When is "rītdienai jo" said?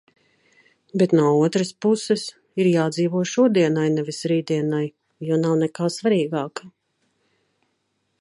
4.33-5.39